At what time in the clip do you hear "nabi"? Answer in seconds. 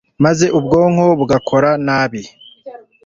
1.85-2.21